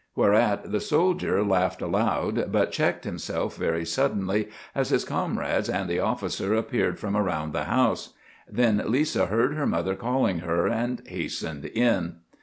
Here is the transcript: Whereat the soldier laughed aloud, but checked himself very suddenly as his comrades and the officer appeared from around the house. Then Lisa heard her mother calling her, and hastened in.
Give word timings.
Whereat 0.15 0.71
the 0.71 0.79
soldier 0.79 1.43
laughed 1.43 1.79
aloud, 1.79 2.51
but 2.51 2.71
checked 2.71 3.03
himself 3.03 3.55
very 3.55 3.85
suddenly 3.85 4.49
as 4.73 4.89
his 4.89 5.05
comrades 5.05 5.69
and 5.69 5.87
the 5.87 5.99
officer 5.99 6.55
appeared 6.55 6.97
from 6.97 7.15
around 7.15 7.53
the 7.53 7.65
house. 7.65 8.15
Then 8.49 8.81
Lisa 8.87 9.27
heard 9.27 9.53
her 9.53 9.67
mother 9.67 9.93
calling 9.93 10.39
her, 10.39 10.65
and 10.67 11.03
hastened 11.05 11.65
in. 11.65 12.15